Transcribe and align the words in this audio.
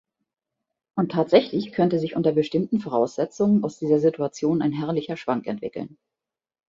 Und 0.95 1.11
tatsächlich 1.11 1.73
könnte 1.73 1.99
sich 1.99 2.15
unter 2.15 2.31
bestimmten 2.31 2.79
Voraussetzungen 2.79 3.63
aus 3.63 3.77
dieser 3.77 3.99
Situation 3.99 4.63
ein 4.63 4.71
herrlicher 4.71 5.15
Schwank 5.15 5.45
entwickeln. 5.45 5.95